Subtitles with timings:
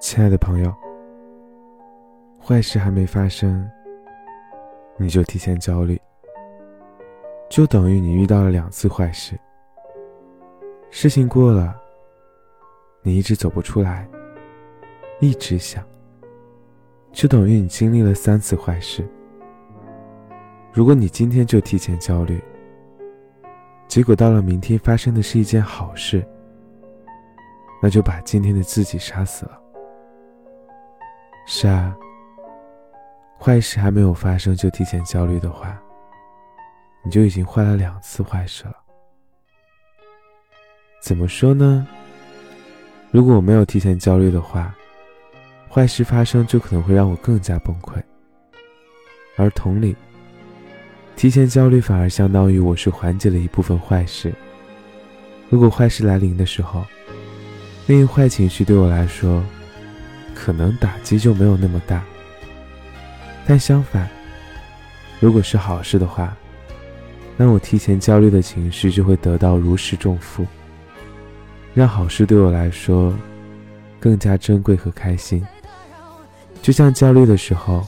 [0.00, 0.74] 亲爱的朋友，
[2.42, 3.70] 坏事还没发生，
[4.96, 6.00] 你就提前焦虑，
[7.50, 9.38] 就等于你遇到了两次坏事。
[10.88, 11.78] 事情过了，
[13.02, 14.08] 你一直走不出来，
[15.20, 15.84] 一直想，
[17.12, 19.06] 就等于你经历了三次坏事。
[20.72, 22.42] 如果你今天就提前焦虑，
[23.86, 26.26] 结果到了明天发生的是一件好事，
[27.82, 29.60] 那就把今天的自己杀死了。
[31.52, 31.92] 是啊，
[33.36, 35.76] 坏事还没有发生就提前焦虑的话，
[37.04, 38.76] 你就已经坏了两次坏事了。
[41.02, 41.84] 怎么说呢？
[43.10, 44.72] 如果我没有提前焦虑的话，
[45.68, 48.00] 坏事发生就可能会让我更加崩溃。
[49.36, 49.96] 而同理，
[51.16, 54.32] 提前焦虑反而相当于我是缓解了一部分坏事。
[55.48, 56.86] 如果坏事来临的时候，
[57.88, 59.42] 那一坏情绪对我来说，
[60.42, 62.02] 可能打击就没有那么大。
[63.46, 64.08] 但相反，
[65.20, 66.34] 如果是好事的话，
[67.36, 70.46] 那我提前焦虑的情绪就会得到如释重负，
[71.74, 73.14] 让好事对我来说
[73.98, 75.44] 更加珍贵和开心。
[76.62, 77.86] 就像焦虑的时候，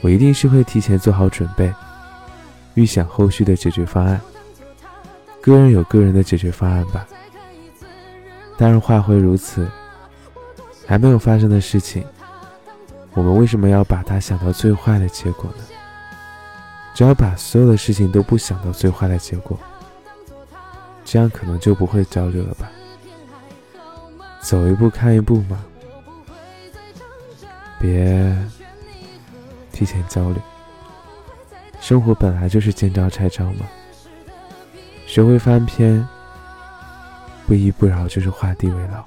[0.00, 1.72] 我一定是会提前做好准备。
[2.74, 4.20] 预想后续的解决方案，
[5.40, 7.06] 个人有个人的解决方案吧。
[8.56, 9.68] 当然话会如此，
[10.90, 12.04] 还没有发生的事情，
[13.12, 15.62] 我们为什么要把它想到最坏的结果呢？
[16.92, 19.56] 只要把所有的事情都不想到最坏的结果，
[21.04, 22.68] 这样可能就不会焦虑了吧？
[24.40, 25.64] 走一步看一步嘛，
[27.78, 28.36] 别
[29.70, 30.40] 提前焦虑。
[31.80, 33.64] 生活本来就是见招拆招嘛，
[35.06, 36.04] 学会翻篇，
[37.46, 39.04] 不依不饶就是画地为牢。